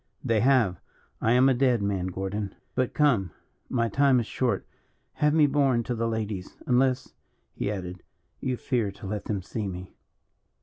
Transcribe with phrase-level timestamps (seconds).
[0.23, 0.79] "They have.
[1.21, 2.55] I am a dead man, Gordon.
[2.73, 3.29] But come,
[3.69, 4.65] my time is short;
[5.13, 7.13] have me borne to the ladies unless,"
[7.53, 8.01] he added,
[8.39, 9.93] "you fear to let them see me."